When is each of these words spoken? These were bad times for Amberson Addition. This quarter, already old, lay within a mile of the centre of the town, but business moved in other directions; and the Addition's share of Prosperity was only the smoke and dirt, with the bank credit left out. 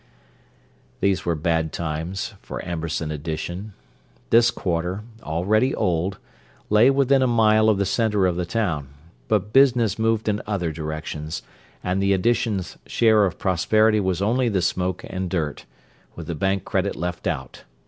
These 0.99 1.25
were 1.25 1.35
bad 1.35 1.71
times 1.71 2.33
for 2.41 2.59
Amberson 2.65 3.11
Addition. 3.11 3.73
This 4.31 4.49
quarter, 4.49 5.03
already 5.21 5.75
old, 5.75 6.17
lay 6.71 6.89
within 6.89 7.21
a 7.21 7.27
mile 7.27 7.69
of 7.69 7.77
the 7.77 7.85
centre 7.85 8.25
of 8.25 8.35
the 8.35 8.47
town, 8.47 8.87
but 9.27 9.53
business 9.53 9.99
moved 9.99 10.27
in 10.27 10.41
other 10.47 10.71
directions; 10.71 11.43
and 11.83 12.01
the 12.01 12.13
Addition's 12.13 12.79
share 12.87 13.25
of 13.25 13.37
Prosperity 13.37 13.99
was 13.99 14.23
only 14.23 14.49
the 14.49 14.63
smoke 14.63 15.05
and 15.07 15.29
dirt, 15.29 15.65
with 16.15 16.25
the 16.25 16.33
bank 16.33 16.65
credit 16.65 16.95
left 16.95 17.27
out. 17.27 17.63